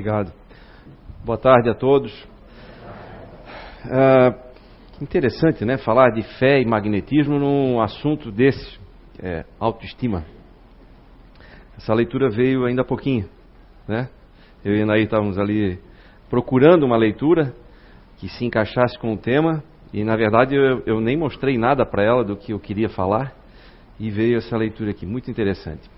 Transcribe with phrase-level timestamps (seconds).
[0.00, 0.32] Obrigado.
[1.26, 2.10] Boa tarde a todos.
[3.84, 4.34] Ah,
[4.98, 5.76] interessante, né?
[5.76, 8.80] Falar de fé e magnetismo num assunto desse,
[9.22, 10.24] é, autoestima.
[11.76, 13.28] Essa leitura veio ainda há pouquinho,
[13.86, 14.08] né?
[14.64, 15.78] Eu e Anaí estávamos ali
[16.30, 17.54] procurando uma leitura
[18.16, 19.62] que se encaixasse com o tema
[19.92, 23.34] e, na verdade, eu, eu nem mostrei nada para ela do que eu queria falar
[23.98, 25.90] e veio essa leitura aqui, muito interessante.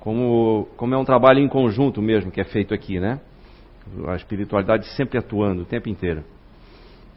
[0.00, 3.20] Como, como é um trabalho em conjunto mesmo que é feito aqui, né?
[4.08, 6.24] A espiritualidade sempre atuando o tempo inteiro.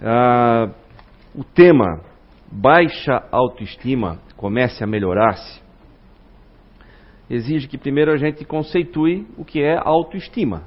[0.02, 0.70] Ah,
[1.36, 2.02] o tema
[2.52, 5.70] baixa autoestima comece a melhorar-se
[7.30, 10.64] exige que primeiro a gente conceitue o que é autoestima.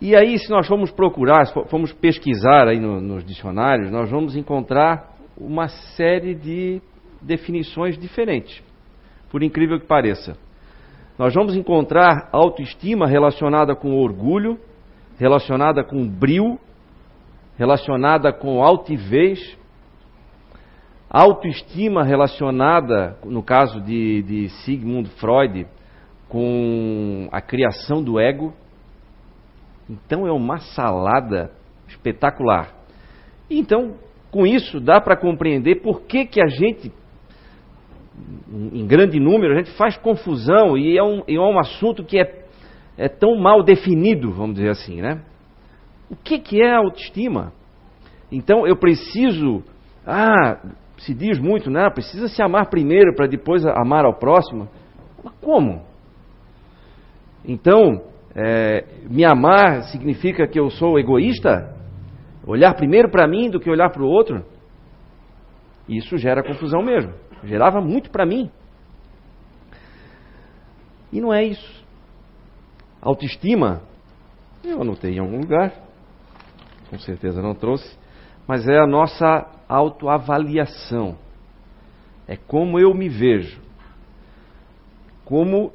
[0.00, 4.36] E aí, se nós formos procurar, se formos pesquisar aí no, nos dicionários, nós vamos
[4.36, 6.80] encontrar uma série de
[7.20, 8.62] definições diferentes,
[9.30, 10.36] por incrível que pareça.
[11.18, 14.58] Nós vamos encontrar autoestima relacionada com orgulho,
[15.18, 16.58] relacionada com brio,
[17.58, 19.58] relacionada com altivez,
[21.10, 25.66] autoestima relacionada, no caso de, de Sigmund Freud,
[26.28, 28.54] com a criação do ego.
[29.88, 31.50] Então é uma salada
[31.88, 32.74] espetacular.
[33.50, 33.94] Então,
[34.30, 36.92] com isso, dá para compreender por que, que a gente,
[38.72, 42.24] em grande número, a gente faz confusão e é um, é um assunto que é
[42.98, 45.22] é tão mal definido, vamos dizer assim, né?
[46.10, 47.52] O que, que é autoestima?
[48.30, 49.62] Então eu preciso,
[50.04, 50.60] ah,
[50.98, 51.88] se diz muito, né?
[51.90, 54.68] Precisa se amar primeiro para depois amar ao próximo.
[55.22, 55.86] Mas como?
[57.44, 58.02] Então,
[58.34, 61.76] é, me amar significa que eu sou egoísta?
[62.44, 64.44] Olhar primeiro para mim do que olhar para o outro?
[65.88, 67.12] Isso gera confusão mesmo.
[67.44, 68.50] Gerava muito para mim.
[71.12, 71.77] E não é isso.
[73.00, 73.82] Autoestima,
[74.64, 75.72] eu anotei em algum lugar,
[76.90, 77.96] com certeza não trouxe,
[78.46, 81.16] mas é a nossa autoavaliação.
[82.26, 83.60] É como eu me vejo,
[85.24, 85.72] como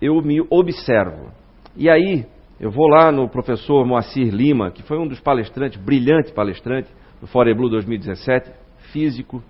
[0.00, 1.30] eu me observo.
[1.76, 2.26] E aí,
[2.58, 6.88] eu vou lá no professor Moacir Lima, que foi um dos palestrantes, brilhante palestrante,
[7.20, 8.50] do Fore Blue 2017,
[8.92, 9.42] físico.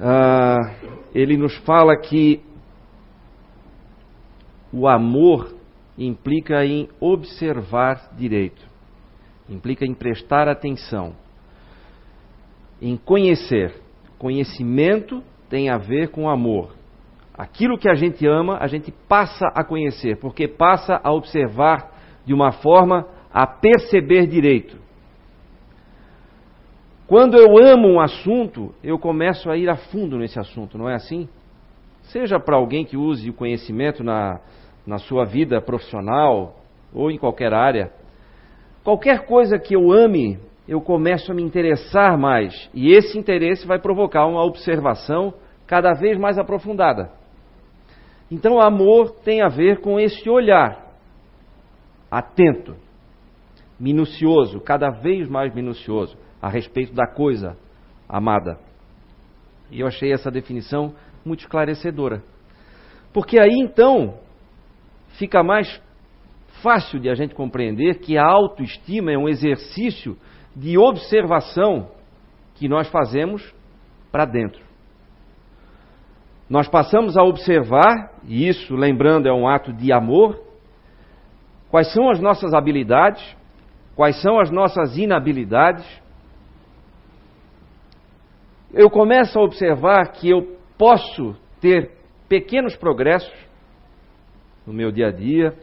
[0.00, 0.74] Ah,
[1.14, 2.40] ele nos fala que
[4.72, 5.54] o amor
[5.96, 8.62] implica em observar direito,
[9.48, 11.14] implica em prestar atenção,
[12.80, 13.74] em conhecer.
[14.18, 16.74] Conhecimento tem a ver com amor.
[17.36, 21.92] Aquilo que a gente ama, a gente passa a conhecer, porque passa a observar
[22.24, 24.76] de uma forma a perceber direito.
[27.06, 30.94] Quando eu amo um assunto, eu começo a ir a fundo nesse assunto, não é
[30.94, 31.28] assim?
[32.08, 34.40] Seja para alguém que use o conhecimento na,
[34.86, 36.56] na sua vida profissional
[36.92, 37.92] ou em qualquer área.
[38.82, 42.70] Qualquer coisa que eu ame, eu começo a me interessar mais.
[42.72, 45.34] E esse interesse vai provocar uma observação
[45.66, 47.10] cada vez mais aprofundada.
[48.30, 50.86] Então, amor tem a ver com esse olhar
[52.10, 52.74] atento,
[53.78, 57.56] minucioso, cada vez mais minucioso, a respeito da coisa
[58.08, 58.58] amada.
[59.70, 62.22] E eu achei essa definição muito esclarecedora.
[63.12, 64.18] Porque aí então
[65.18, 65.80] fica mais
[66.62, 70.16] fácil de a gente compreender que a autoestima é um exercício
[70.54, 71.90] de observação
[72.54, 73.54] que nós fazemos
[74.10, 74.60] para dentro.
[76.48, 80.40] Nós passamos a observar, e isso, lembrando, é um ato de amor,
[81.70, 83.22] quais são as nossas habilidades,
[83.94, 85.86] quais são as nossas inabilidades.
[88.72, 91.90] Eu começo a observar que eu posso ter
[92.28, 93.34] pequenos progressos
[94.66, 95.54] no meu dia a dia.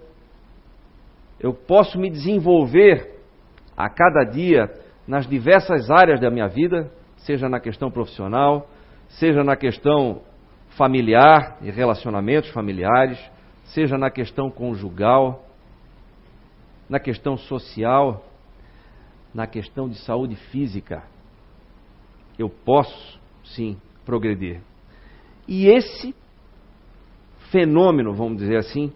[1.39, 3.15] Eu posso me desenvolver
[3.77, 4.71] a cada dia
[5.07, 8.67] nas diversas áreas da minha vida, seja na questão profissional,
[9.07, 10.21] seja na questão
[10.69, 13.19] familiar e relacionamentos familiares,
[13.65, 15.45] seja na questão conjugal,
[16.89, 18.23] na questão social,
[19.33, 21.03] na questão de saúde física.
[22.37, 24.61] Eu posso, sim, progredir.
[25.47, 26.15] E esse
[27.51, 28.91] fenômeno, vamos dizer assim,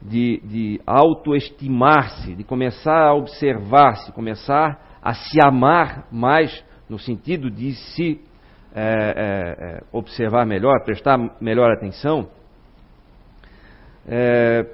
[0.00, 7.74] de, de autoestimar-se, de começar a observar-se, começar a se amar mais, no sentido de
[7.74, 8.20] se
[8.74, 12.28] é, é, é observar melhor, prestar melhor atenção,
[14.06, 14.66] é,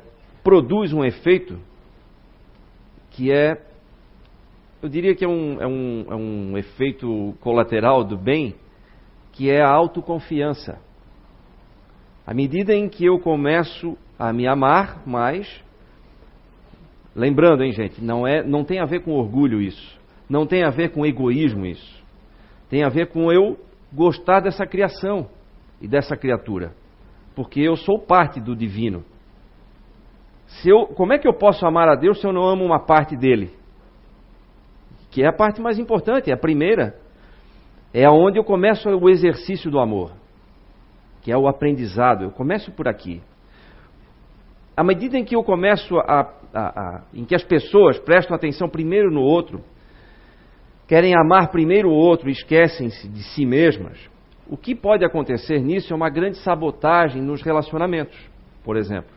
[0.43, 1.59] produz um efeito
[3.11, 3.61] que é,
[4.81, 8.55] eu diria que é um, é um, é um efeito colateral do bem,
[9.39, 10.79] que é a autoconfiança.
[12.27, 15.49] À medida em que eu começo a me amar mais,
[17.19, 19.99] Lembrando, hein, gente, não, é, não tem a ver com orgulho isso.
[20.31, 22.05] Não tem a ver com egoísmo isso.
[22.71, 23.59] Tem a ver com eu
[23.93, 25.29] gostar dessa criação
[25.81, 26.73] e dessa criatura.
[27.35, 29.05] Porque eu sou parte do divino.
[30.47, 32.79] Se eu, como é que eu posso amar a Deus se eu não amo uma
[32.79, 33.51] parte dele?
[35.11, 37.01] Que é a parte mais importante, é a primeira.
[37.93, 40.13] É onde eu começo o exercício do amor,
[41.23, 42.25] que é o aprendizado.
[42.25, 43.23] Eu começo por aqui.
[44.77, 48.69] À medida em que eu começo a, a, a em que as pessoas prestam atenção
[48.69, 49.63] primeiro no outro,
[50.87, 53.99] querem amar primeiro o outro e esquecem-se de si mesmas,
[54.49, 58.19] o que pode acontecer nisso é uma grande sabotagem nos relacionamentos,
[58.65, 59.11] por exemplo.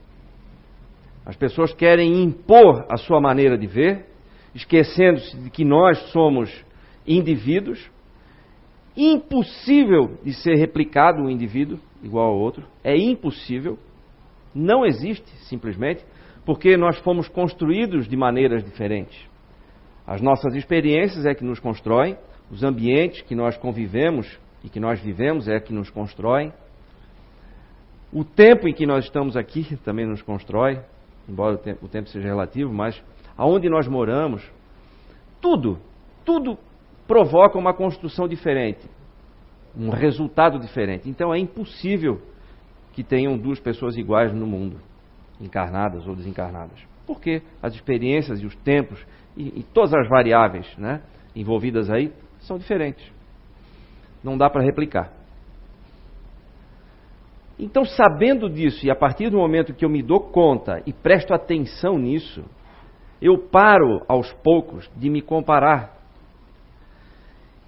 [1.26, 4.08] As pessoas querem impor a sua maneira de ver,
[4.54, 6.50] esquecendo-se de que nós somos
[7.08, 7.90] indivíduos,
[8.96, 13.78] impossível de ser replicado um indivíduo igual ao outro, é impossível,
[14.54, 16.04] não existe simplesmente,
[16.46, 19.18] porque nós fomos construídos de maneiras diferentes.
[20.06, 22.18] As nossas experiências é que nos constroem,
[22.50, 26.52] os ambientes que nós convivemos e que nós vivemos é que nos constroem.
[28.12, 30.80] O tempo em que nós estamos aqui também nos constrói,
[31.30, 33.02] embora o tempo, seja relativo, mas
[33.38, 34.44] aonde nós moramos,
[35.40, 35.80] tudo,
[36.26, 36.58] tudo
[37.12, 38.90] provoca uma construção diferente,
[39.78, 41.10] um resultado diferente.
[41.10, 42.22] Então é impossível
[42.94, 44.78] que tenham duas pessoas iguais no mundo,
[45.42, 46.80] encarnadas ou desencarnadas.
[47.06, 49.06] Porque as experiências e os tempos
[49.36, 51.02] e, e todas as variáveis né,
[51.36, 53.06] envolvidas aí são diferentes.
[54.24, 55.12] Não dá para replicar.
[57.60, 61.34] Então, sabendo disso, e a partir do momento que eu me dou conta e presto
[61.34, 62.42] atenção nisso,
[63.22, 66.01] eu paro aos poucos de me comparar.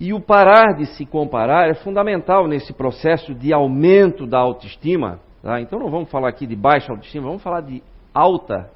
[0.04, 5.22] E o parar de se comparar é fundamental nesse processo de aumento da autoestima.
[5.42, 5.62] Tá?
[5.62, 7.82] Então, não vamos falar aqui de baixa autoestima, vamos falar de
[8.14, 8.70] alta.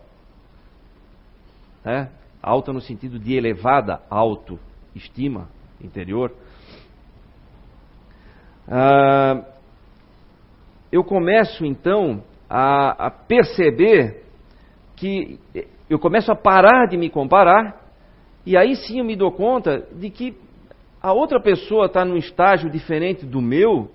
[1.83, 2.09] Né?
[2.41, 5.49] Alta no sentido de elevada autoestima
[5.81, 6.31] interior.
[8.65, 9.43] Ah,
[10.89, 14.23] eu começo então a, a perceber
[14.95, 15.41] que
[15.89, 17.85] eu começo a parar de me comparar,
[18.45, 20.46] e aí sim eu me dou conta de que
[21.07, 23.89] a outra pessoa está num estágio diferente do meu,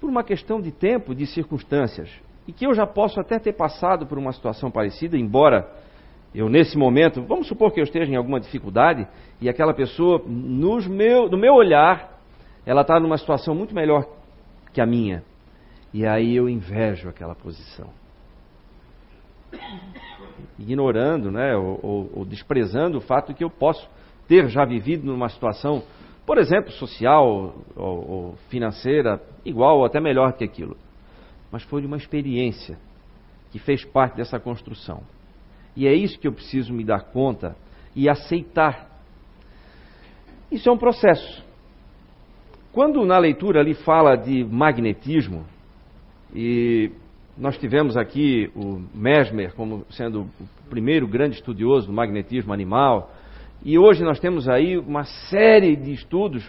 [0.00, 2.08] por uma questão de tempo, de circunstâncias,
[2.46, 5.68] e que eu já posso até ter passado por uma situação parecida, embora
[6.32, 9.08] eu nesse momento, vamos supor que eu esteja em alguma dificuldade,
[9.40, 12.16] e aquela pessoa, nos meu, no meu olhar,
[12.64, 14.06] ela está numa situação muito melhor
[14.72, 15.24] que a minha.
[15.92, 17.88] E aí eu invejo aquela posição.
[20.56, 23.90] Ignorando, né, ou, ou, ou desprezando o fato que eu posso
[24.28, 25.82] ter já vivido numa situação,
[26.26, 30.76] por exemplo, social ou, ou financeira, igual ou até melhor que aquilo.
[31.52, 32.76] Mas foi uma experiência
[33.52, 35.02] que fez parte dessa construção.
[35.76, 37.56] E é isso que eu preciso me dar conta
[37.94, 38.90] e aceitar.
[40.50, 41.44] Isso é um processo.
[42.72, 45.46] Quando na leitura ali fala de magnetismo,
[46.34, 46.90] e
[47.38, 53.10] nós tivemos aqui o Mesmer como sendo o primeiro grande estudioso do magnetismo animal,
[53.66, 56.48] e hoje nós temos aí uma série de estudos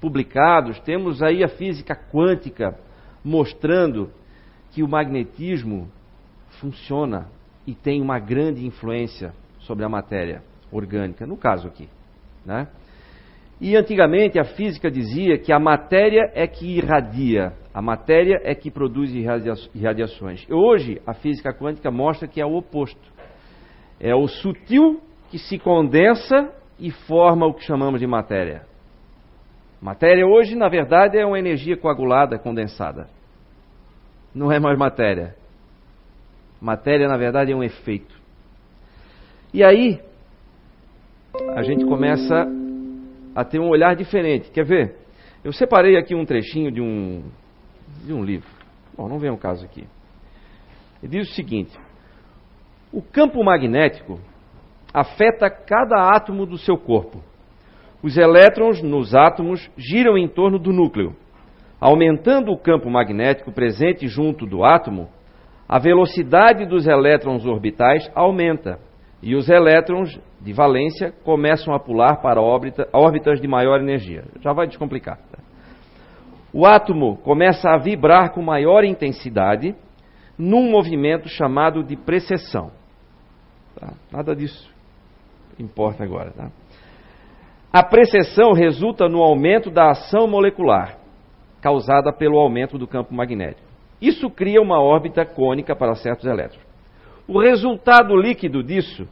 [0.00, 2.76] publicados, temos aí a física quântica
[3.24, 4.10] mostrando
[4.72, 5.88] que o magnetismo
[6.60, 7.28] funciona
[7.68, 10.42] e tem uma grande influência sobre a matéria
[10.72, 11.88] orgânica, no caso aqui,
[12.44, 12.66] né?
[13.60, 18.72] E antigamente a física dizia que a matéria é que irradia, a matéria é que
[18.72, 19.12] produz
[19.72, 20.44] irradiações.
[20.50, 23.14] Hoje a física quântica mostra que é o oposto.
[24.00, 28.66] É o sutil que se condensa e forma o que chamamos de matéria.
[29.80, 33.08] Matéria hoje, na verdade, é uma energia coagulada, condensada.
[34.34, 35.34] Não é mais matéria.
[36.60, 38.14] Matéria, na verdade, é um efeito.
[39.52, 40.00] E aí,
[41.54, 42.46] a gente começa
[43.34, 44.50] a ter um olhar diferente.
[44.50, 44.96] Quer ver?
[45.44, 47.22] Eu separei aqui um trechinho de um,
[48.04, 48.48] de um livro.
[48.96, 49.86] Bom, não vem o caso aqui.
[51.02, 51.78] Ele diz o seguinte:
[52.92, 54.18] o campo magnético
[54.96, 57.22] afeta cada átomo do seu corpo.
[58.02, 61.14] Os elétrons nos átomos giram em torno do núcleo.
[61.78, 65.10] Aumentando o campo magnético presente junto do átomo,
[65.68, 68.78] a velocidade dos elétrons orbitais aumenta
[69.22, 74.24] e os elétrons de valência começam a pular para órbita, órbitas de maior energia.
[74.40, 75.18] Já vai descomplicar.
[75.30, 75.38] Tá?
[76.54, 79.74] O átomo começa a vibrar com maior intensidade
[80.38, 82.70] num movimento chamado de precessão.
[83.78, 83.92] Tá?
[84.10, 84.74] Nada disso
[85.58, 86.30] importa agora.
[86.30, 86.50] Tá?
[87.72, 90.96] A precessão resulta no aumento da ação molecular,
[91.60, 93.66] causada pelo aumento do campo magnético.
[94.00, 96.64] Isso cria uma órbita cônica para certos elétrons.
[97.26, 99.08] O resultado líquido disso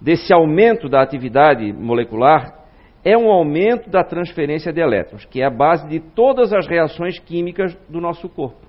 [0.00, 2.62] desse aumento da atividade molecular
[3.04, 7.18] é um aumento da transferência de elétrons, que é a base de todas as reações
[7.18, 8.60] químicas do nosso corpo.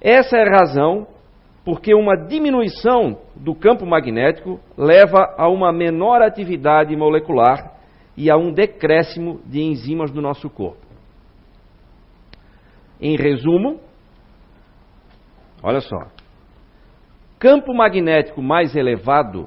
[0.00, 1.06] Essa é a razão
[1.68, 7.74] porque uma diminuição do campo magnético leva a uma menor atividade molecular
[8.16, 10.86] e a um decréscimo de enzimas do nosso corpo.
[12.98, 13.80] Em resumo,
[15.62, 16.06] olha só:
[17.38, 19.46] campo magnético mais elevado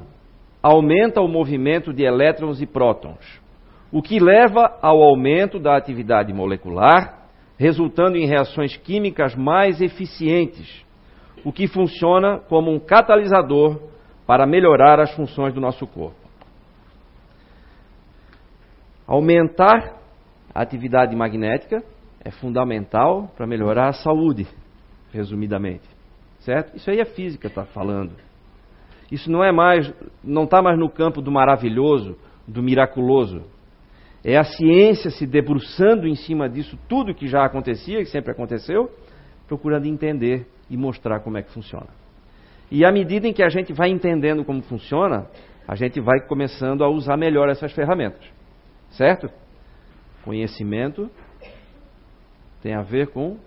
[0.61, 3.41] aumenta o movimento de elétrons e prótons,
[3.91, 10.85] o que leva ao aumento da atividade molecular, resultando em reações químicas mais eficientes,
[11.43, 13.81] o que funciona como um catalisador
[14.25, 16.15] para melhorar as funções do nosso corpo.
[19.07, 19.97] Aumentar
[20.53, 21.83] a atividade magnética
[22.23, 24.47] é fundamental para melhorar a saúde,
[25.11, 25.87] resumidamente.
[26.39, 26.75] Certo?
[26.75, 28.13] Isso aí é física está falando.
[29.11, 29.93] Isso não é mais,
[30.23, 32.17] não está mais no campo do maravilhoso,
[32.47, 33.43] do miraculoso.
[34.23, 38.89] É a ciência se debruçando em cima disso, tudo que já acontecia, que sempre aconteceu,
[39.47, 41.89] procurando entender e mostrar como é que funciona.
[42.71, 45.27] E à medida em que a gente vai entendendo como funciona,
[45.67, 48.23] a gente vai começando a usar melhor essas ferramentas.
[48.91, 49.29] Certo?
[50.23, 51.11] Conhecimento
[52.61, 53.37] tem a ver com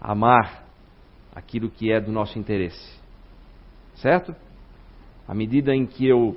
[0.00, 0.64] amar
[1.34, 3.00] aquilo que é do nosso interesse.
[3.94, 4.34] Certo?
[5.28, 6.36] À medida em que eu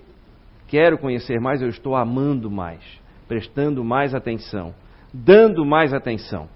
[0.67, 2.83] quero conhecer mais, eu estou amando mais,
[3.27, 4.75] prestando mais atenção,
[5.11, 6.47] dando mais atenção.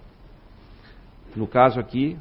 [1.36, 2.18] No caso aqui,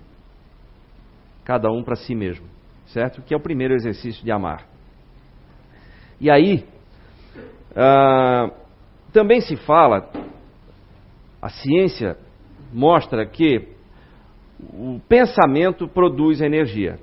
[1.48, 2.46] cada um para si mesmo,
[2.88, 3.22] certo?
[3.22, 4.66] Que é o primeiro exercício de amar.
[6.20, 6.62] E aí,
[7.70, 8.52] uh,
[9.14, 10.10] também se fala,
[11.40, 12.18] a ciência
[12.70, 13.66] mostra que
[14.60, 16.98] o pensamento produz energia.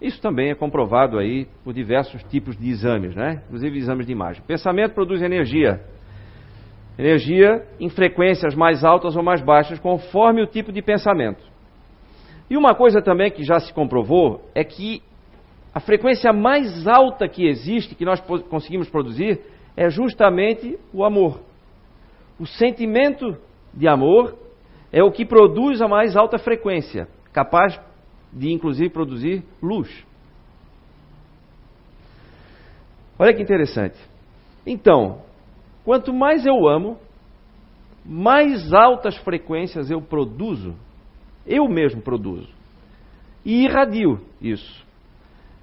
[0.00, 3.42] Isso também é comprovado aí por diversos tipos de exames, né?
[3.44, 4.42] Inclusive exames de imagem.
[4.46, 5.82] Pensamento produz energia.
[6.98, 11.52] Energia em frequências mais altas ou mais baixas, conforme o tipo de pensamento.
[12.48, 15.02] E uma coisa também que já se comprovou é que
[15.74, 19.40] a frequência mais alta que existe, que nós conseguimos produzir,
[19.76, 21.40] é justamente o amor.
[22.38, 23.36] O sentimento
[23.72, 24.36] de amor
[24.92, 27.80] é o que produz a mais alta frequência, capaz
[28.32, 30.04] de inclusive produzir luz.
[33.18, 33.96] Olha que interessante.
[34.66, 35.22] Então,
[35.84, 36.98] quanto mais eu amo,
[38.04, 40.74] mais altas frequências eu produzo,
[41.46, 42.48] eu mesmo produzo,
[43.44, 44.84] e irradio isso.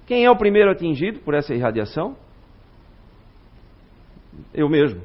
[0.06, 2.16] Quem é o primeiro atingido por essa irradiação?
[4.52, 5.00] Eu mesmo.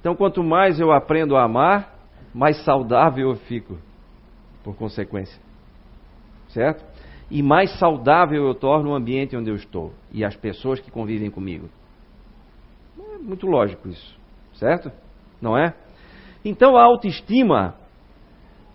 [0.00, 1.94] Então, quanto mais eu aprendo a amar,
[2.32, 3.78] mais saudável eu fico,
[4.62, 5.40] por consequência
[6.48, 6.84] certo?
[7.30, 11.30] E mais saudável eu torno o ambiente onde eu estou e as pessoas que convivem
[11.30, 11.68] comigo.
[12.98, 14.18] É muito lógico isso,
[14.54, 14.90] certo?
[15.40, 15.74] Não é?
[16.44, 17.74] Então a autoestima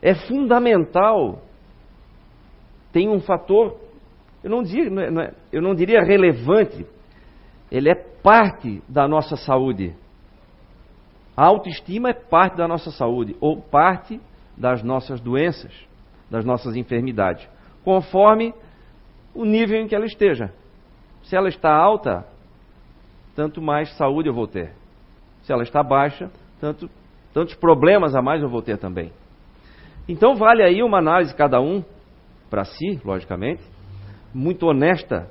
[0.04, 1.42] é fundamental.
[2.92, 3.80] Tem um fator,
[4.44, 6.86] eu não, diria, é, é, eu não diria relevante,
[7.72, 9.96] ele é parte da nossa saúde.
[11.36, 14.22] A autoestima é parte da nossa saúde, ou parte
[14.56, 15.74] das nossas doenças,
[16.30, 17.52] das nossas enfermidades
[17.84, 18.54] conforme
[19.36, 20.52] o nível em que ela esteja.
[21.24, 22.26] Se ela está alta,
[23.36, 24.74] tanto mais saúde eu vou ter.
[25.44, 26.90] Se ela está baixa, tanto,
[27.34, 29.12] tantos problemas a mais eu vou ter também.
[30.08, 31.84] Então vale aí uma análise cada um
[32.50, 33.64] para si, logicamente,
[34.34, 35.30] muito honesta,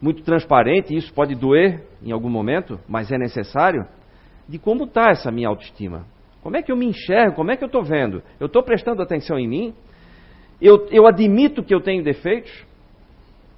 [0.00, 3.86] muito transparente, isso pode doer em algum momento, mas é necessário,
[4.48, 6.06] de como está essa minha autoestima.
[6.42, 7.34] Como é que eu me enxergo?
[7.34, 8.22] Como é que eu estou vendo?
[8.40, 9.74] Eu estou prestando atenção em mim?
[10.60, 12.66] Eu, eu admito que eu tenho defeitos?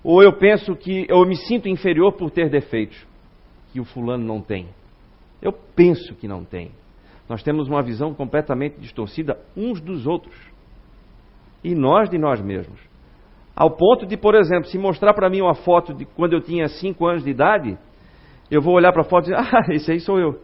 [0.03, 3.07] Ou eu penso que eu me sinto inferior por ter defeitos
[3.73, 4.69] que o fulano não tem?
[5.41, 6.73] Eu penso que não tem.
[7.31, 10.37] Nós temos uma visão completamente distorcida uns dos outros.
[11.63, 12.81] E nós de nós mesmos.
[13.55, 16.67] Ao ponto de, por exemplo, se mostrar para mim uma foto de quando eu tinha
[16.67, 17.79] 5 anos de idade,
[18.51, 20.41] eu vou olhar para a foto e dizer: Ah, esse aí sou eu.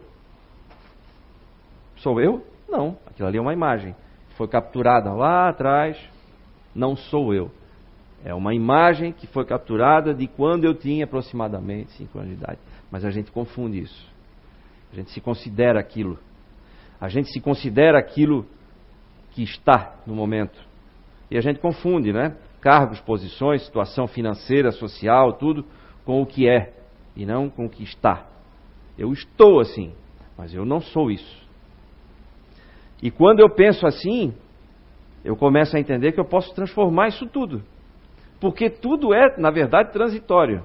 [1.97, 2.41] Sou eu?
[2.69, 3.93] Não, aquilo ali é uma imagem.
[4.37, 5.99] Foi capturada lá atrás,
[6.73, 7.51] não sou eu.
[8.23, 12.59] É uma imagem que foi capturada de quando eu tinha aproximadamente 5 anos de idade.
[12.89, 14.09] Mas a gente confunde isso.
[14.93, 16.17] A gente se considera aquilo.
[16.99, 18.45] A gente se considera aquilo
[19.31, 20.59] que está no momento.
[21.29, 22.35] E a gente confunde, né?
[22.59, 25.63] Cargos, posições, situação financeira, social, tudo,
[26.03, 26.73] com o que é
[27.15, 28.25] e não com o que está.
[28.97, 29.93] Eu estou assim,
[30.37, 31.47] mas eu não sou isso.
[33.01, 34.33] E quando eu penso assim,
[35.23, 37.63] eu começo a entender que eu posso transformar isso tudo.
[38.39, 40.63] Porque tudo é, na verdade, transitório.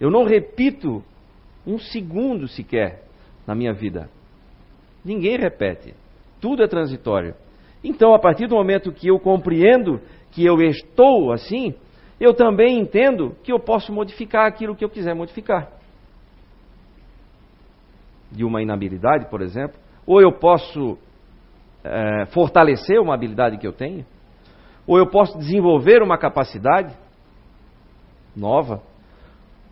[0.00, 1.02] Eu não repito
[1.66, 3.04] um segundo sequer
[3.46, 4.08] na minha vida.
[5.04, 5.94] Ninguém repete.
[6.40, 7.34] Tudo é transitório.
[7.82, 11.74] Então, a partir do momento que eu compreendo que eu estou assim,
[12.20, 15.68] eu também entendo que eu posso modificar aquilo que eu quiser modificar.
[18.30, 20.96] De uma inabilidade, por exemplo, ou eu posso
[21.84, 24.06] é, fortalecer uma habilidade que eu tenho,
[24.86, 26.96] ou eu posso desenvolver uma capacidade
[28.36, 28.82] nova,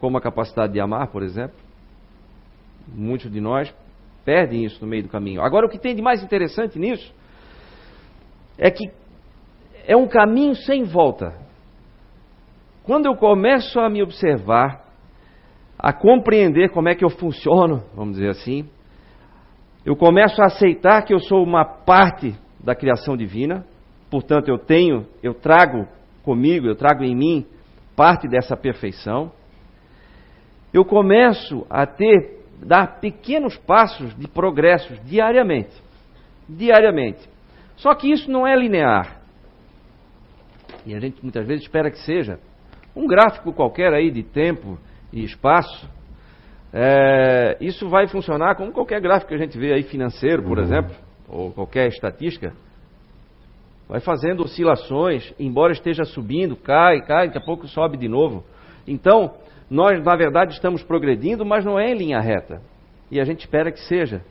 [0.01, 1.57] como a capacidade de amar, por exemplo.
[2.89, 3.73] Muitos de nós
[4.25, 5.43] perdem isso no meio do caminho.
[5.43, 7.13] Agora, o que tem de mais interessante nisso
[8.59, 8.91] é que
[9.87, 11.35] é um caminho sem volta.
[12.85, 14.85] Quando eu começo a me observar,
[15.79, 18.69] a compreender como é que eu funciono, vamos dizer assim,
[19.85, 23.65] eu começo a aceitar que eu sou uma parte da criação divina,
[24.11, 25.89] portanto eu tenho, eu trago
[26.23, 27.47] comigo, eu trago em mim
[27.97, 29.33] parte dessa perfeição.
[30.73, 35.75] Eu começo a ter, dar pequenos passos de progressos diariamente.
[36.49, 37.29] Diariamente.
[37.77, 39.21] Só que isso não é linear.
[40.85, 42.39] E a gente muitas vezes espera que seja.
[42.95, 44.79] Um gráfico qualquer aí de tempo
[45.13, 45.89] e espaço
[46.73, 50.65] é, isso vai funcionar como qualquer gráfico que a gente vê aí financeiro, por uhum.
[50.65, 50.95] exemplo,
[51.29, 52.53] ou qualquer estatística.
[53.89, 58.45] Vai fazendo oscilações, embora esteja subindo, cai, cai, daqui a pouco sobe de novo.
[58.87, 59.35] Então,
[59.71, 62.61] nós na verdade estamos progredindo, mas não é em linha reta.
[63.11, 64.23] E a gente espera que seja.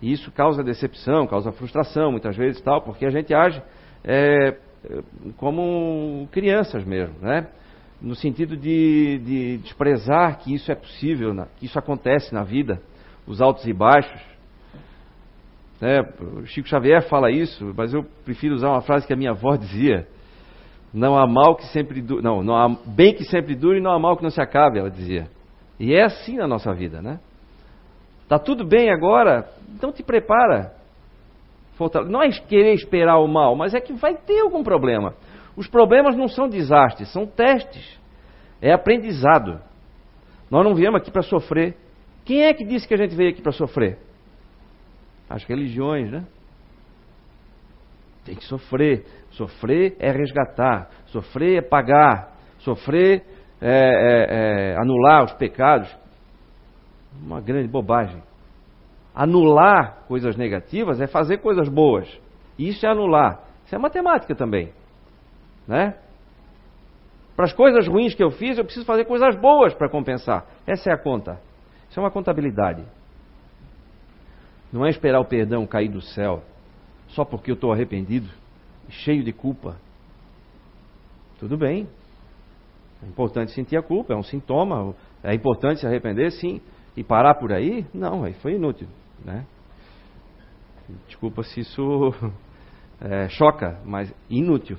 [0.00, 3.62] E isso causa decepção, causa frustração, muitas vezes tal, porque a gente age
[4.02, 4.56] é,
[5.36, 7.46] como crianças mesmo, né?
[8.00, 12.80] no sentido de, de desprezar que isso é possível, que isso acontece na vida,
[13.26, 14.20] os altos e baixos.
[15.82, 19.30] É, o Chico Xavier fala isso, mas eu prefiro usar uma frase que a minha
[19.30, 20.06] avó dizia:
[20.92, 23.92] não há mal que sempre dure, não, não há bem que sempre dure e não
[23.92, 25.28] há mal que não se acabe, ela dizia.
[25.78, 27.20] E é assim na nossa vida, né?
[28.28, 30.74] Tá tudo bem agora, então te prepara.
[32.08, 35.14] Não é querer esperar o mal, mas é que vai ter algum problema.
[35.56, 37.98] Os problemas não são desastres, são testes.
[38.60, 39.60] É aprendizado.
[40.50, 41.76] Nós não viemos aqui para sofrer.
[42.24, 43.98] Quem é que disse que a gente veio aqui para sofrer?
[45.28, 46.24] As religiões, né?
[48.24, 49.06] Tem que sofrer.
[49.30, 50.88] Sofrer é resgatar.
[51.06, 52.32] Sofrer é pagar.
[52.58, 53.24] Sofrer
[53.60, 55.94] é, é, é anular os pecados.
[57.22, 58.22] Uma grande bobagem.
[59.14, 62.08] Anular coisas negativas é fazer coisas boas.
[62.58, 63.40] Isso é anular.
[63.64, 64.72] Isso é matemática também.
[65.66, 65.94] Né?
[67.36, 70.44] Para as coisas ruins que eu fiz, eu preciso fazer coisas boas para compensar.
[70.66, 71.40] Essa é a conta.
[71.88, 72.84] Isso é uma contabilidade.
[74.72, 76.42] Não é esperar o perdão cair do céu
[77.08, 78.28] só porque eu estou arrependido,
[78.90, 79.76] cheio de culpa.
[81.38, 81.88] Tudo bem.
[83.02, 84.94] É importante sentir a culpa, é um sintoma.
[85.22, 86.60] É importante se arrepender, sim.
[86.96, 87.86] E parar por aí?
[87.94, 88.88] Não, aí foi inútil.
[89.24, 89.46] Né?
[91.06, 92.14] Desculpa se isso
[93.00, 94.76] é, choca, mas inútil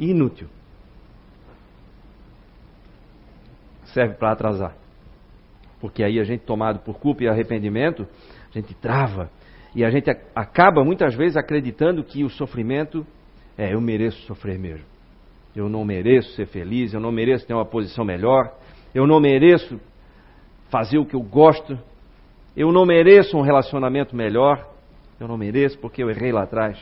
[0.00, 0.48] inútil.
[3.84, 4.74] Serve para atrasar.
[5.80, 8.06] Porque aí a gente, tomado por culpa e arrependimento,
[8.48, 9.30] a gente trava.
[9.74, 13.06] E a gente acaba muitas vezes acreditando que o sofrimento
[13.60, 14.86] é, eu mereço sofrer mesmo.
[15.54, 18.54] Eu não mereço ser feliz, eu não mereço ter uma posição melhor,
[18.94, 19.78] eu não mereço
[20.70, 21.78] fazer o que eu gosto,
[22.56, 24.66] eu não mereço um relacionamento melhor,
[25.20, 26.78] eu não mereço porque eu errei lá atrás.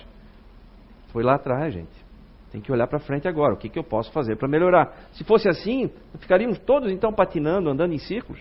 [1.09, 2.07] Foi lá atrás, gente.
[2.53, 3.55] Tem que olhar para frente agora.
[3.55, 5.09] O que, que eu posso fazer para melhorar?
[5.15, 8.41] Se fosse assim, ficaríamos todos então patinando, andando em círculos.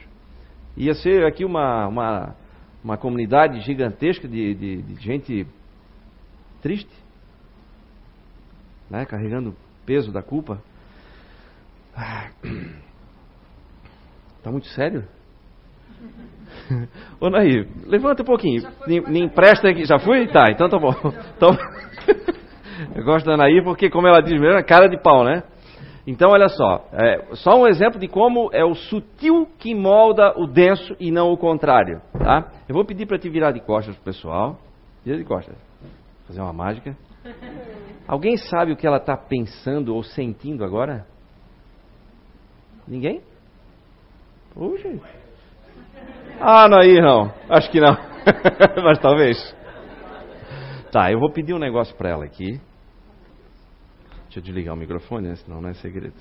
[0.76, 2.36] Ia ser aqui uma, uma,
[2.84, 5.48] uma comunidade gigantesca de, de, de gente
[6.62, 7.07] triste,
[8.90, 9.06] né?
[9.06, 10.62] carregando o peso da culpa.
[14.38, 15.08] Está muito sério?
[17.20, 18.68] Ô Naí, levanta um pouquinho.
[18.88, 19.86] Me, me empresta aqui.
[19.86, 20.28] Já fui?
[20.28, 20.94] Tá, então tá bom.
[21.36, 21.50] Então...
[22.96, 25.44] Eu gosto da Anaí porque, como ela diz mesmo, é cara de pau, né?
[26.06, 30.48] Então, olha só, é, só um exemplo de como é o sutil que molda o
[30.48, 32.50] denso e não o contrário, tá?
[32.68, 34.58] Eu vou pedir para te virar de costas pro pessoal.
[35.04, 35.56] Vira de costas.
[36.28, 36.96] Fazer uma mágica.
[38.08, 41.06] Alguém sabe o que ela está pensando ou sentindo agora?
[42.88, 43.22] Ninguém?
[44.54, 44.90] Puxa.
[46.40, 47.34] Ah, não aí não.
[47.50, 47.98] Acho que não.
[48.84, 49.56] Mas talvez.
[50.92, 52.62] Tá, eu vou pedir um negócio para ela aqui.
[54.24, 55.36] Deixa eu desligar o microfone, né?
[55.36, 56.16] senão não é segredo.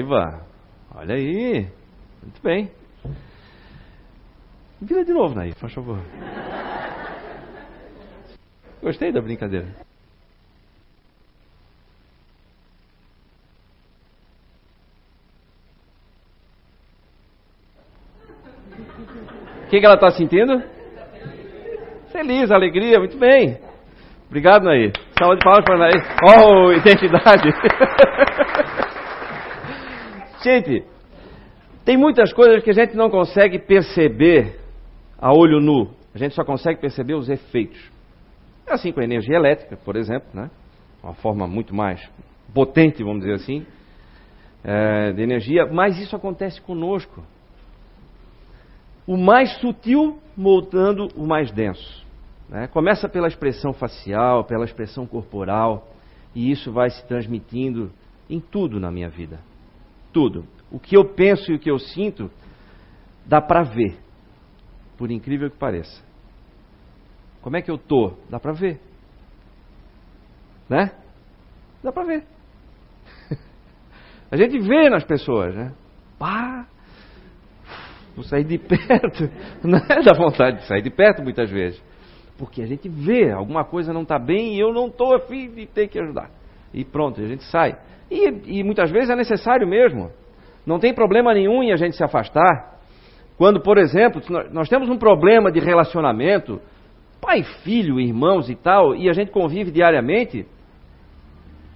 [0.00, 0.46] Raiva.
[0.94, 1.68] Olha aí.
[2.22, 2.70] Muito bem.
[4.80, 5.98] Vira de novo, Nair, por favor.
[8.82, 9.68] Gostei da brincadeira.
[19.64, 20.62] O que, que ela está sentindo?
[22.10, 23.60] Feliz, alegria, muito bem.
[24.28, 24.92] Obrigado, Nair.
[25.16, 26.02] Salva de palmas para Nair.
[26.24, 27.50] Oh, identidade.
[30.42, 30.84] gente,
[31.84, 34.58] tem muitas coisas que a gente não consegue perceber
[35.18, 35.90] a olho nu.
[36.14, 37.90] A gente só consegue perceber os efeitos.
[38.66, 40.50] É assim com a energia elétrica, por exemplo, né?
[41.02, 42.00] Uma forma muito mais
[42.52, 43.66] potente, vamos dizer assim,
[44.62, 45.66] é, de energia.
[45.66, 47.22] Mas isso acontece conosco.
[49.06, 52.06] O mais sutil moldando o mais denso.
[52.48, 52.66] Né?
[52.66, 55.88] Começa pela expressão facial, pela expressão corporal,
[56.34, 57.90] e isso vai se transmitindo
[58.28, 59.40] em tudo na minha vida.
[60.12, 60.44] Tudo.
[60.70, 62.30] O que eu penso e o que eu sinto,
[63.26, 63.98] dá para ver
[65.00, 66.04] por incrível que pareça.
[67.40, 68.18] Como é que eu tô?
[68.28, 68.78] Dá para ver.
[70.68, 70.92] Né?
[71.82, 72.24] Dá para ver.
[74.30, 75.72] A gente vê nas pessoas, né?
[76.18, 76.66] Pá!
[78.14, 79.30] Vou sair de perto.
[79.66, 81.82] Não é da vontade de sair de perto muitas vezes.
[82.36, 85.64] Porque a gente vê, alguma coisa não está bem e eu não estou afim de
[85.64, 86.30] ter que ajudar.
[86.72, 87.76] E pronto, a gente sai.
[88.10, 90.10] E, e muitas vezes é necessário mesmo.
[90.66, 92.78] Não tem problema nenhum em a gente se afastar.
[93.36, 94.20] Quando, por exemplo,
[94.52, 96.60] nós temos um problema de relacionamento,
[97.20, 100.46] pai, filho, irmãos e tal, e a gente convive diariamente,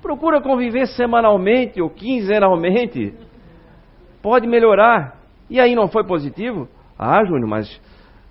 [0.03, 3.15] procura conviver semanalmente ou quinzenalmente.
[4.23, 5.19] Pode melhorar.
[5.49, 6.69] E aí não foi positivo?
[6.99, 7.81] Ah, Júnior, mas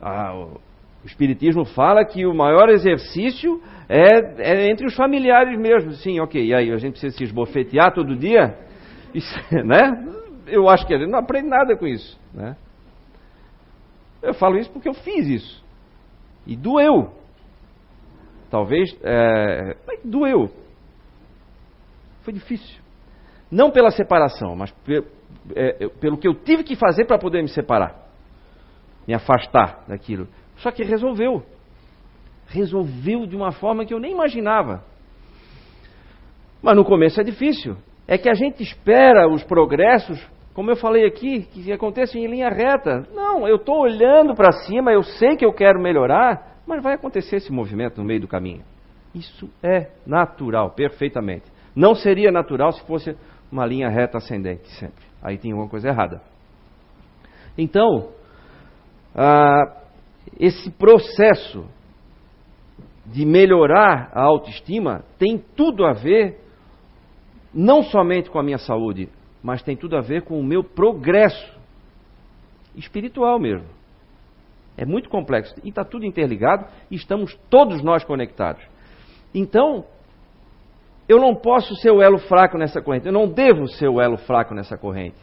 [0.02, 0.60] ah, o
[1.06, 3.62] Espiritismo fala que o maior exercício
[3.94, 5.92] é, é, entre os familiares mesmo.
[5.94, 6.44] Sim, ok.
[6.44, 8.58] E aí a gente precisa se esbofetear todo dia?
[9.14, 10.04] Isso, né?
[10.48, 12.20] Eu acho que a gente não aprende nada com isso.
[12.34, 12.58] Né?
[14.24, 15.64] Eu falo isso porque eu fiz isso.
[16.48, 17.14] E doeu.
[18.50, 18.98] Talvez.
[19.04, 20.50] É, mas doeu.
[22.24, 22.82] Foi difícil.
[23.52, 24.74] Não pela separação, mas
[25.56, 27.96] é, pelo que eu tive que fazer para poder me separar.
[29.08, 30.28] Me afastar daquilo.
[30.58, 31.44] Só que resolveu.
[32.54, 34.84] Resolveu de uma forma que eu nem imaginava.
[36.62, 37.76] Mas no começo é difícil.
[38.08, 42.50] É que a gente espera os progressos como eu falei aqui, que aconteça em linha
[42.50, 43.08] reta.
[43.14, 47.38] Não, eu estou olhando para cima, eu sei que eu quero melhorar, mas vai acontecer
[47.38, 48.64] esse movimento no meio do caminho.
[49.16, 51.46] Isso é natural, perfeitamente.
[51.76, 53.18] Não seria natural se fosse
[53.52, 55.04] uma linha reta ascendente sempre.
[55.22, 56.22] Aí tem alguma coisa errada.
[57.58, 58.10] Então,
[59.16, 59.82] ah,
[60.40, 61.66] esse processo
[63.06, 66.40] de melhorar a autoestima tem tudo a ver
[67.54, 69.10] não somente com a minha saúde,
[69.44, 71.54] mas tem tudo a ver com o meu progresso
[72.76, 73.68] espiritual mesmo.
[74.76, 78.64] É muito complexo e está tudo interligado e estamos todos nós conectados.
[79.36, 79.86] Então,
[81.08, 84.18] eu não posso ser o elo fraco nessa corrente, eu não devo ser o elo
[84.18, 85.18] fraco nessa corrente.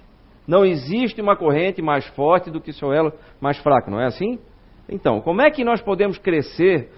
[0.46, 4.38] Não existe uma corrente mais forte do que seu elo mais fraco, não é assim?
[4.88, 6.90] Então, como é que nós podemos crescer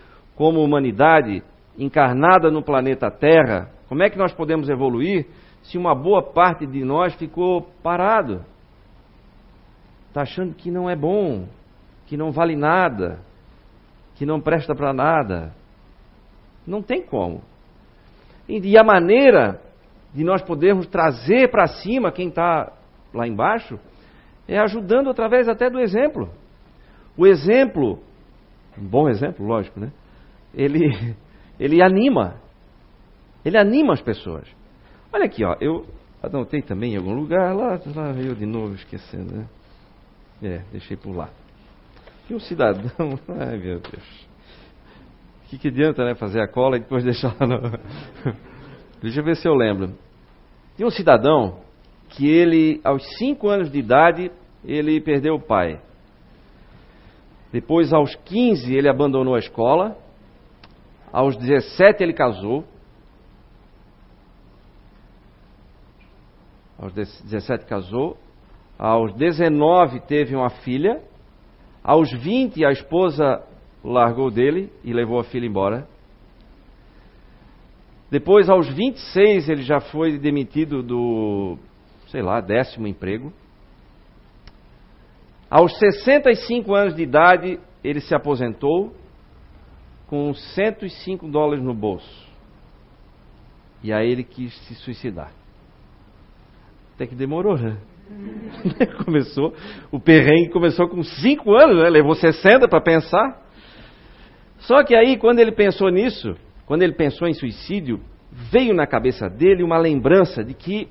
[0.42, 1.40] como humanidade
[1.78, 3.70] encarnada no planeta Terra?
[3.88, 5.28] Como é que nós podemos evoluir
[5.62, 8.44] se uma boa parte de nós ficou parado?
[10.08, 11.46] Está achando que não é bom,
[12.06, 13.20] que não vale nada,
[14.16, 15.54] que não presta para nada.
[16.66, 17.40] Não tem como.
[18.48, 19.60] E a maneira
[20.12, 22.72] de nós podermos trazer para cima quem está
[23.14, 23.78] lá embaixo
[24.48, 26.28] é ajudando através até do exemplo.
[27.16, 28.00] O exemplo,
[28.76, 29.92] um bom exemplo, lógico, né?
[30.54, 31.14] Ele,
[31.58, 32.40] ele anima.
[33.44, 34.48] Ele anima as pessoas.
[35.12, 35.86] Olha aqui, ó, eu
[36.22, 39.46] anotei também em algum lugar, lá, lá eu de novo esquecendo, né?
[40.42, 41.28] É, deixei por lá.
[42.28, 44.26] E um cidadão, ai meu Deus.
[45.44, 47.60] O que, que adianta, né, fazer a cola e depois deixar lá no...
[49.02, 49.94] Deixa eu ver se eu lembro.
[50.76, 51.60] Tinha um cidadão
[52.10, 54.30] que ele, aos 5 anos de idade,
[54.64, 55.80] ele perdeu o pai.
[57.52, 59.96] Depois, aos 15, ele abandonou a escola.
[61.12, 62.64] Aos 17, ele casou.
[66.78, 68.16] Aos 17 casou.
[68.78, 71.02] Aos 19 teve uma filha.
[71.84, 73.44] Aos 20 a esposa
[73.84, 75.86] largou dele e levou a filha embora.
[78.10, 81.58] Depois, aos 26, ele já foi demitido do,
[82.08, 83.32] sei lá, décimo emprego.
[85.50, 88.94] Aos 65 anos de idade, ele se aposentou
[90.12, 92.28] com 105 dólares no bolso.
[93.82, 95.32] E aí ele quis se suicidar.
[96.94, 97.78] Até que demorou, né?
[99.06, 99.54] começou,
[99.90, 101.88] o perrengue começou com 5 anos, né?
[101.88, 103.40] Levou 60 para pensar.
[104.58, 107.98] Só que aí, quando ele pensou nisso, quando ele pensou em suicídio,
[108.30, 110.90] veio na cabeça dele uma lembrança de que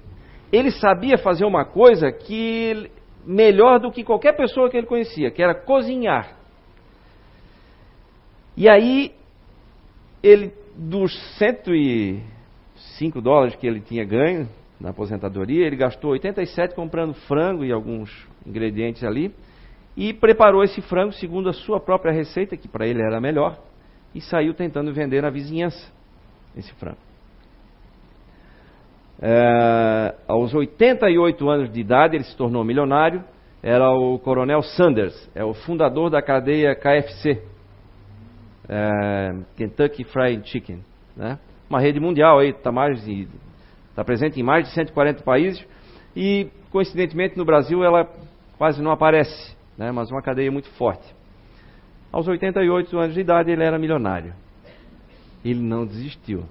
[0.52, 2.90] ele sabia fazer uma coisa que
[3.24, 6.41] melhor do que qualquer pessoa que ele conhecia, que era cozinhar.
[8.56, 9.14] E aí,
[10.22, 14.48] ele, dos 105 dólares que ele tinha ganho
[14.80, 18.10] na aposentadoria, ele gastou 87 comprando frango e alguns
[18.46, 19.34] ingredientes ali,
[19.96, 23.60] e preparou esse frango segundo a sua própria receita, que para ele era melhor,
[24.14, 25.92] e saiu tentando vender na vizinhança
[26.56, 26.98] esse frango.
[29.22, 33.24] É, aos 88 anos de idade, ele se tornou milionário.
[33.62, 37.44] Era o Coronel Sanders, é o fundador da cadeia KFC,
[38.68, 40.84] é, Kentucky Fried Chicken,
[41.16, 41.40] né?
[41.70, 43.06] Uma rede mundial aí, está mais
[43.90, 45.66] está presente em mais de 140 países
[46.16, 48.10] e coincidentemente no Brasil ela
[48.58, 49.92] quase não aparece, né?
[49.92, 51.16] Mas uma cadeia muito forte.
[52.12, 54.34] Aos 88 anos de idade ele era milionário.
[55.44, 56.44] Ele não desistiu.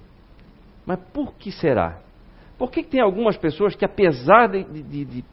[0.87, 2.01] Mas por que será?
[2.59, 5.25] Por que, que tem algumas pessoas que, apesar de, de, de,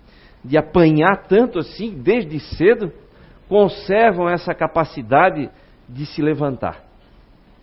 [0.44, 2.92] de apanhar tanto assim, desde cedo,
[3.50, 5.50] conservam essa capacidade
[5.88, 6.84] de se levantar?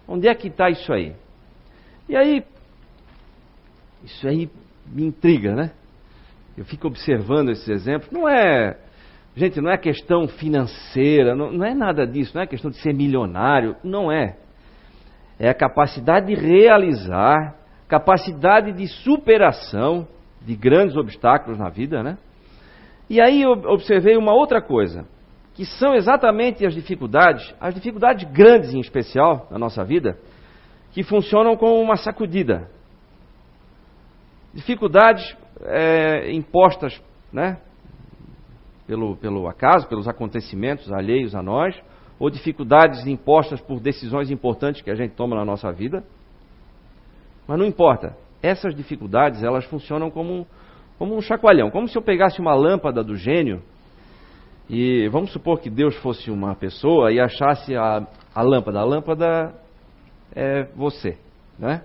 [0.07, 1.15] Onde é que está isso aí?
[2.09, 2.45] E aí,
[4.05, 4.51] isso aí
[4.87, 5.71] me intriga, né?
[6.57, 8.11] Eu fico observando esses exemplos.
[8.11, 8.79] Não é,
[9.35, 12.95] gente, não é questão financeira, não, não é nada disso, não é questão de ser
[12.95, 14.37] milionário, não é.
[15.39, 17.57] É a capacidade de realizar
[17.89, 20.07] capacidade de superação
[20.41, 22.19] de grandes obstáculos na vida, né?
[23.09, 25.07] E aí eu observei uma outra coisa,
[25.55, 30.19] que são exatamente as dificuldades, as dificuldades grandes em especial na nossa vida,
[30.93, 32.69] que funcionam como uma sacudida.
[34.53, 37.01] Dificuldades é, impostas,
[37.33, 37.59] né?
[38.87, 41.75] Pelo, pelo acaso, pelos acontecimentos alheios a nós,
[42.19, 46.05] ou dificuldades impostas por decisões importantes que a gente toma na nossa vida.
[47.47, 48.17] Mas não importa.
[48.43, 50.47] Essas dificuldades, elas funcionam como,
[50.99, 51.71] como um chacoalhão.
[51.71, 53.63] Como se eu pegasse uma lâmpada do gênio
[54.69, 58.81] e vamos supor que Deus fosse uma pessoa e achasse a, a lâmpada.
[58.81, 59.55] A lâmpada
[60.35, 61.19] é você,
[61.59, 61.83] né?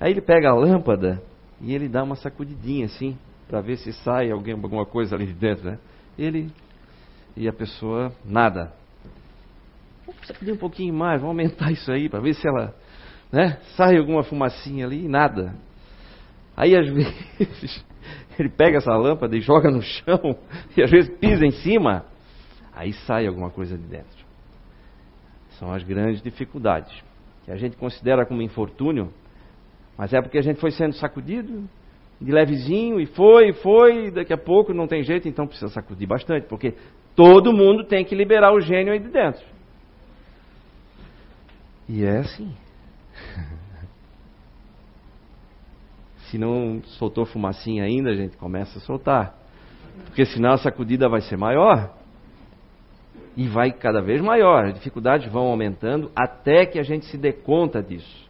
[0.00, 1.22] Aí ele pega a lâmpada
[1.60, 3.16] e ele dá uma sacudidinha assim,
[3.48, 5.78] para ver se sai alguém, alguma coisa ali de dentro, né?
[6.18, 6.50] Ele
[7.36, 8.72] e a pessoa nada.
[10.06, 12.74] Vamos sacudir um pouquinho mais, vamos aumentar isso aí para ver se ela
[13.30, 13.58] né?
[13.76, 15.54] Sai alguma fumacinha ali e nada.
[16.56, 17.84] Aí às vezes
[18.42, 20.38] ele pega essa lâmpada e joga no chão
[20.76, 22.04] e às vezes pisa em cima,
[22.74, 24.26] aí sai alguma coisa de dentro.
[25.58, 26.92] São as grandes dificuldades
[27.44, 29.12] que a gente considera como infortúnio,
[29.96, 31.68] mas é porque a gente foi sendo sacudido
[32.20, 35.68] de levezinho e foi, e foi, e daqui a pouco não tem jeito, então precisa
[35.68, 36.74] sacudir bastante, porque
[37.14, 39.44] todo mundo tem que liberar o gênio aí de dentro.
[41.88, 42.54] E é assim.
[46.30, 49.34] Se não soltou fumacinha ainda, a gente começa a soltar.
[50.06, 51.94] Porque senão a sacudida vai ser maior.
[53.36, 54.66] E vai cada vez maior.
[54.66, 58.26] As dificuldades vão aumentando até que a gente se dê conta disso.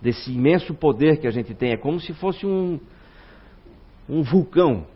[0.00, 1.72] Desse imenso poder que a gente tem.
[1.72, 2.78] É como se fosse um,
[4.08, 4.86] um vulcão.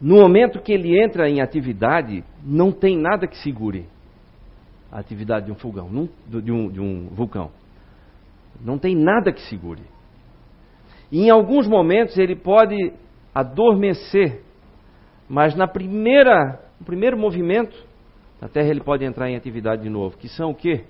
[0.00, 3.86] No momento que ele entra em atividade, não tem nada que segure
[4.90, 7.50] a atividade de um fogão, de um, de um vulcão.
[8.60, 9.82] Não tem nada que segure.
[11.10, 12.92] E em alguns momentos ele pode
[13.34, 14.42] adormecer,
[15.28, 17.76] mas na primeira, no primeiro movimento,
[18.40, 20.16] a Terra ele pode entrar em atividade de novo.
[20.16, 20.84] Que são o quê?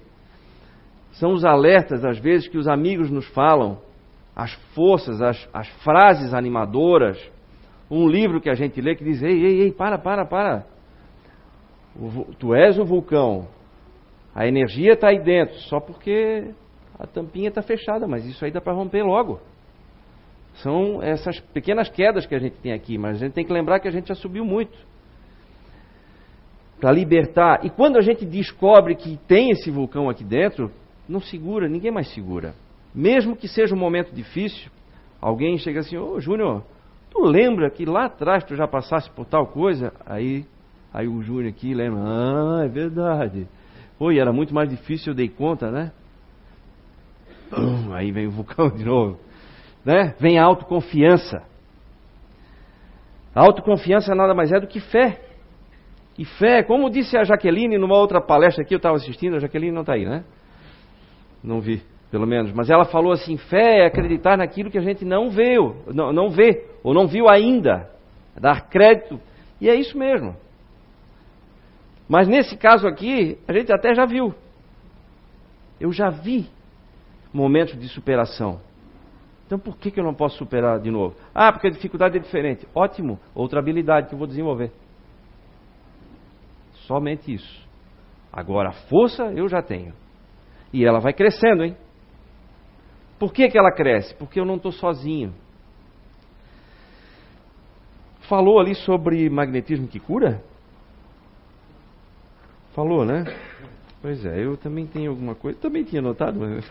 [1.13, 3.79] São os alertas, às vezes, que os amigos nos falam,
[4.35, 7.19] as forças, as, as frases animadoras,
[7.91, 10.67] um livro que a gente lê que diz: ei, ei, ei, para, para, para.
[12.39, 13.47] Tu és o vulcão,
[14.35, 16.55] a energia está aí dentro, só porque
[17.03, 19.41] a tampinha está fechada, mas isso aí dá para romper logo.
[20.55, 23.81] São essas pequenas quedas que a gente tem aqui, mas a gente tem que lembrar
[23.81, 24.79] que a gente já subiu muito.
[26.81, 27.65] Para libertar.
[27.65, 30.71] E quando a gente descobre que tem esse vulcão aqui dentro,
[31.09, 32.55] não segura, ninguém mais segura.
[32.95, 34.71] Mesmo que seja um momento difícil,
[35.21, 36.63] alguém chega assim: Ô Júnior,
[37.11, 39.93] tu lembra que lá atrás tu já passasse por tal coisa?
[40.07, 40.45] Aí,
[40.93, 43.49] aí o Júnior aqui lembra: Ah, é verdade.
[43.99, 45.91] Oi, era muito mais difícil, eu dei conta, né?
[47.93, 49.19] Aí vem o vulcão de novo.
[49.85, 50.15] Né?
[50.19, 51.43] Vem a autoconfiança.
[53.35, 55.21] A autoconfiança nada mais é do que fé.
[56.19, 59.73] E fé, como disse a Jaqueline numa outra palestra que eu estava assistindo, a Jaqueline
[59.73, 60.25] não está aí, né?
[61.43, 61.83] Não vi.
[62.11, 62.53] pelo menos.
[62.53, 65.57] Mas ela falou assim: fé é acreditar naquilo que a gente não vê,
[65.93, 67.89] não, não vê, ou não viu ainda.
[68.39, 69.19] Dar crédito.
[69.61, 70.37] E é isso mesmo.
[72.09, 74.35] Mas nesse caso aqui, a gente até já viu.
[75.81, 76.47] Eu já vi
[77.33, 78.61] momentos de superação.
[79.47, 81.15] Então por que, que eu não posso superar de novo?
[81.35, 82.67] Ah, porque a dificuldade é diferente.
[82.75, 84.73] Ótimo, outra habilidade que eu vou desenvolver.
[86.87, 87.63] Somente isso.
[88.33, 89.93] Agora, a força eu já tenho.
[90.73, 91.77] E ela vai crescendo, hein?
[93.19, 94.15] Por que, que ela cresce?
[94.15, 95.35] Porque eu não estou sozinho.
[98.23, 100.43] Falou ali sobre magnetismo que cura?
[102.75, 103.25] Falou, né?
[104.01, 105.59] Pois é, eu também tenho alguma coisa.
[105.61, 106.69] Também tinha notado, mas.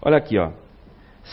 [0.00, 0.52] Olha aqui, ó.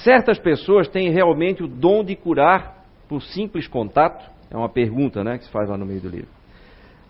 [0.03, 4.29] Certas pessoas têm realmente o dom de curar por simples contato?
[4.51, 6.29] É uma pergunta, né, que se faz lá no meio do livro.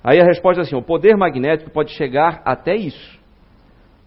[0.03, 3.19] Aí a resposta é assim: o poder magnético pode chegar até isso.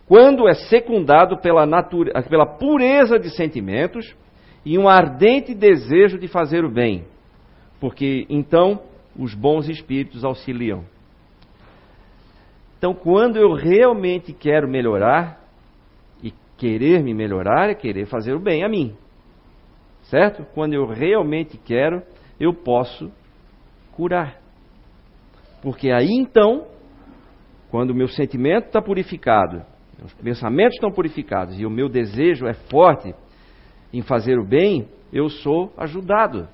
[0.07, 4.15] Quando é secundado pela, natura, pela pureza de sentimentos
[4.65, 7.05] e um ardente desejo de fazer o bem,
[7.81, 8.81] porque então
[9.19, 10.85] os bons espíritos auxiliam.
[12.79, 15.41] Então, quando eu realmente quero melhorar,
[16.59, 18.95] querer me melhorar é querer fazer o bem a mim.
[20.03, 20.45] Certo?
[20.55, 22.03] Quando eu realmente quero,
[22.39, 23.11] eu posso
[23.93, 24.39] curar.
[25.63, 26.67] Porque aí então,
[27.71, 29.63] quando o meu sentimento está purificado,
[30.05, 33.15] os pensamentos estão purificados e o meu desejo é forte
[33.93, 36.49] em fazer o bem, eu sou ajudado.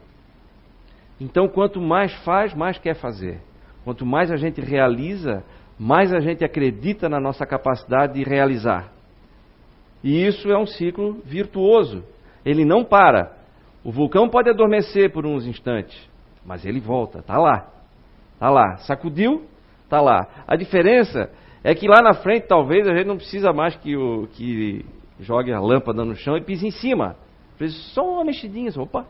[1.20, 3.40] Então, quanto mais faz, mais quer fazer.
[3.84, 5.44] Quanto mais a gente realiza,
[5.78, 8.93] mais a gente acredita na nossa capacidade de realizar.
[10.04, 12.04] E isso é um ciclo virtuoso.
[12.44, 13.32] Ele não para.
[13.82, 15.98] O vulcão pode adormecer por uns instantes,
[16.44, 17.70] mas ele volta, está lá.
[18.34, 18.76] Está lá.
[18.78, 19.46] Sacudiu,
[19.82, 20.28] está lá.
[20.46, 21.30] A diferença
[21.64, 24.84] é que lá na frente talvez a gente não precisa mais que, o, que
[25.18, 27.16] jogue a lâmpada no chão e pise em cima.
[27.94, 29.06] Só uma mexidinha, opa,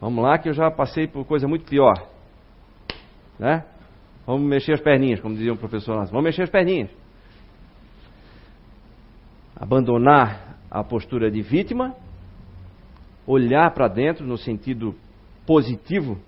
[0.00, 1.94] vamos lá que eu já passei por coisa muito pior.
[3.38, 3.64] Né?
[4.26, 5.94] Vamos mexer as perninhas, como dizia o professor.
[6.06, 6.90] Vamos mexer as perninhas.
[9.60, 11.94] Abandonar a postura de vítima,
[13.26, 14.94] olhar para dentro no sentido
[15.46, 16.18] positivo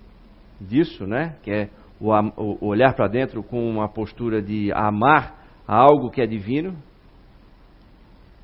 [0.61, 1.35] disso, né?
[1.41, 1.69] Que é
[1.99, 6.75] o, o olhar para dentro com uma postura de amar algo que é divino,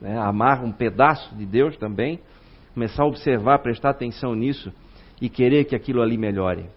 [0.02, 0.18] né?
[0.18, 2.20] amar um pedaço de Deus também,
[2.74, 4.74] começar a observar, prestar atenção nisso
[5.22, 6.70] e querer que aquilo ali melhore.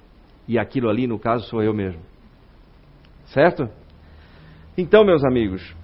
[0.48, 2.02] E aquilo ali, no caso, sou eu mesmo.
[3.26, 3.68] Certo?
[4.76, 5.74] Então, meus amigos,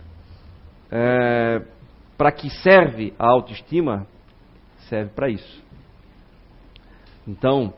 [0.91, 1.63] é,
[2.19, 4.07] para que serve a autoestima?
[4.89, 5.63] Serve para isso.
[7.27, 7.73] Então,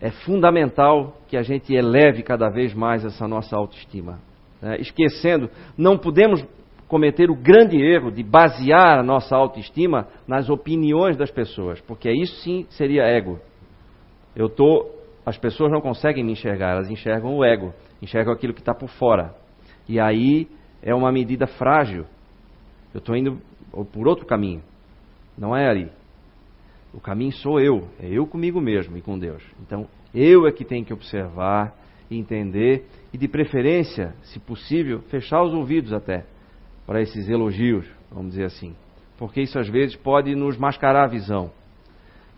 [0.00, 4.20] é fundamental que a gente eleve cada vez mais essa nossa autoestima.
[4.62, 6.44] É, esquecendo, não podemos
[6.86, 12.36] cometer o grande erro de basear a nossa autoestima nas opiniões das pessoas, porque isso
[12.42, 13.40] sim seria ego.
[14.36, 14.90] Eu tô,
[15.26, 18.88] as pessoas não conseguem me enxergar, elas enxergam o ego, enxergam aquilo que está por
[18.90, 19.34] fora.
[19.88, 20.48] E aí
[20.82, 22.06] é uma medida frágil.
[22.94, 23.40] Eu estou indo
[23.92, 24.62] por outro caminho.
[25.36, 25.90] Não é ali.
[26.92, 29.42] O caminho sou eu, é eu comigo mesmo e com Deus.
[29.60, 31.74] Então, eu é que tenho que observar,
[32.08, 36.24] entender e, de preferência, se possível, fechar os ouvidos até
[36.86, 38.76] para esses elogios, vamos dizer assim.
[39.18, 41.50] Porque isso às vezes pode nos mascarar a visão,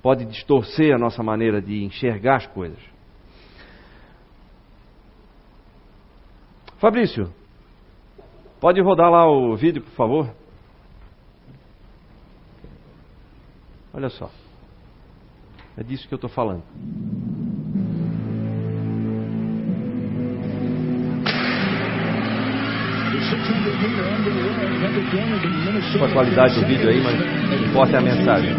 [0.02, 2.78] pode distorcer a nossa maneira de enxergar as coisas.
[6.78, 7.30] Fabrício,
[8.58, 10.45] pode rodar lá o vídeo, por favor?
[13.96, 14.30] Olha só.
[15.74, 16.62] É disso que eu estou falando.
[25.98, 28.54] Com a qualidade do vídeo aí, mas importa é a mensagem.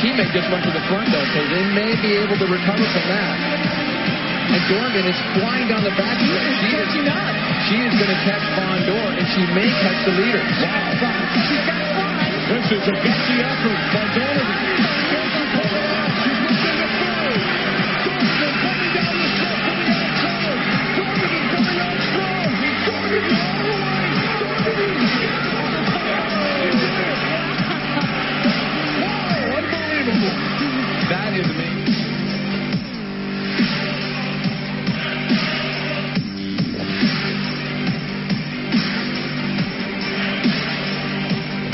[0.00, 3.04] Teammate just went to the front, though, so they may be able to recover from
[3.08, 3.36] that.
[4.46, 6.16] And Dorgan is flying down the back.
[6.20, 7.34] She is, catching up.
[7.66, 10.42] she is going to catch Von Dor, and she may catch the leader.
[10.62, 10.86] Wow.
[11.48, 12.30] She's got to fly.
[12.46, 14.95] This is a gutsy effort by Donovan.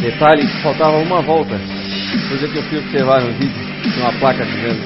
[0.03, 1.55] Detalhe, faltava uma volta.
[2.29, 3.55] Coisa que eu fui observar no vídeo,
[4.01, 4.81] uma placa dizendo.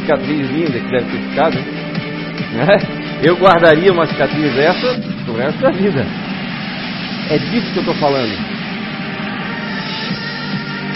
[0.00, 1.56] Cicatriz linda que deve ter ficado.
[1.56, 1.83] hein?
[2.54, 2.66] Né?
[3.26, 4.94] Eu guardaria uma cicatriz dessa
[5.24, 6.04] pro resto da vida.
[7.30, 8.34] É disso que eu estou falando.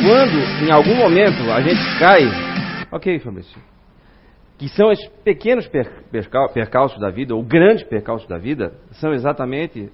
[0.03, 2.23] Quando em algum momento a gente cai,
[2.93, 3.59] ok, Fabrício,
[4.59, 9.13] que são esses pequenos per- percal- percalços da vida, ou grandes percalços da vida, são
[9.15, 9.91] exatamente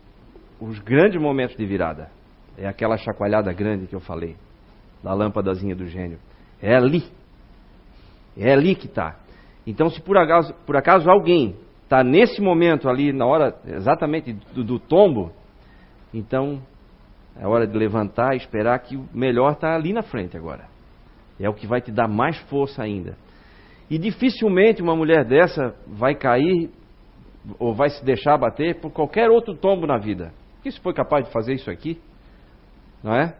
[0.60, 2.08] os grandes momentos de virada.
[2.58, 4.36] É aquela chacoalhada grande que eu falei,
[5.02, 6.18] da lâmpadazinha do gênio.
[6.60, 7.04] É ali.
[8.36, 9.16] É ali que está.
[9.66, 14.64] Então, se por acaso, por acaso alguém está nesse momento ali, na hora exatamente do,
[14.64, 15.32] do tombo,
[16.12, 16.60] então
[17.38, 20.66] é hora de levantar e esperar que o melhor está ali na frente agora.
[21.38, 23.16] É o que vai te dar mais força ainda.
[23.90, 26.70] E dificilmente uma mulher dessa vai cair
[27.58, 30.32] ou vai se deixar bater por qualquer outro tombo na vida.
[30.54, 32.00] Porque se foi capaz de fazer isso aqui,
[33.02, 33.34] não é?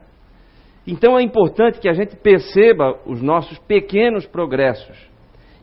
[0.87, 5.14] Então é importante que a gente perceba os nossos pequenos progressos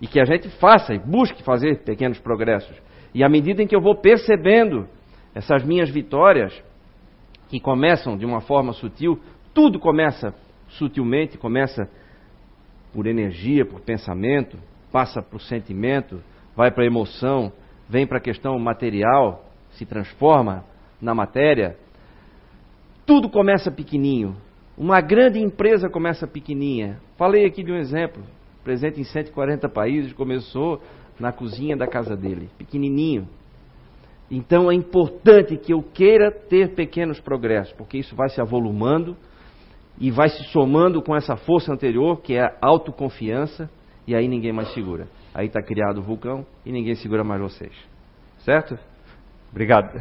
[0.02, 2.76] e que a gente faça e busque fazer pequenos progressos.
[3.14, 4.88] E à medida em que eu vou percebendo
[5.36, 6.52] essas minhas vitórias,
[7.50, 9.20] que começam de uma forma sutil,
[9.54, 10.34] tudo começa
[10.70, 11.88] sutilmente, começa
[12.94, 14.58] por energia, por pensamento,
[14.92, 16.22] passa para o sentimento,
[16.56, 17.52] vai para a emoção,
[17.88, 20.64] vem para a questão material, se transforma
[21.02, 21.78] na matéria.
[23.06, 24.36] Tudo começa pequenininho.
[24.78, 27.00] Uma grande empresa começa pequenininha.
[27.18, 28.24] Falei aqui de um exemplo.
[28.64, 30.82] Presente em 140 países, começou
[31.20, 33.28] na cozinha da casa dele, pequenininho.
[34.30, 39.18] Então é importante que eu queira ter pequenos progressos, porque isso vai se avolumando
[40.00, 43.70] e vai se somando com essa força anterior, que é a autoconfiança,
[44.08, 45.08] e aí ninguém mais segura.
[45.34, 47.74] Aí está criado o vulcão e ninguém segura mais vocês.
[48.40, 48.78] Certo?
[49.52, 49.92] Obrigado.